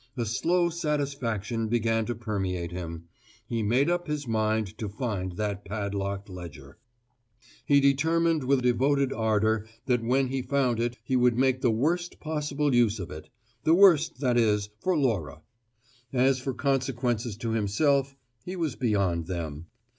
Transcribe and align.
A 0.17 0.25
slow 0.25 0.69
satisfaction 0.71 1.67
began 1.67 2.07
to 2.07 2.15
permeate 2.15 2.71
him: 2.71 3.03
he 3.45 3.61
made 3.61 3.87
up 3.87 4.07
his 4.07 4.27
mind 4.27 4.75
to 4.79 4.89
find 4.89 5.33
that 5.33 5.63
padlocked 5.63 6.27
ledger. 6.27 6.79
He 7.67 7.79
determined 7.79 8.45
with 8.45 8.63
devoted 8.63 9.13
ardour 9.13 9.67
that 9.85 10.01
when 10.03 10.29
he 10.29 10.41
found 10.41 10.79
it 10.79 10.97
he 11.03 11.15
would 11.15 11.37
make 11.37 11.61
the 11.61 11.69
worst 11.69 12.19
possible 12.19 12.73
use 12.73 12.97
of 12.99 13.11
it: 13.11 13.29
the 13.63 13.75
worst, 13.75 14.19
that 14.21 14.39
is, 14.39 14.69
for 14.79 14.97
Laura. 14.97 15.43
As 16.11 16.39
for 16.39 16.55
consequences 16.55 17.37
to 17.37 17.51
himself, 17.51 18.15
he 18.43 18.55
was 18.55 18.75
beyond 18.75 19.27
them. 19.27 19.67